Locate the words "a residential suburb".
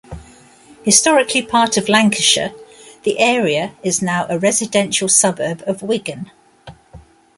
4.31-5.61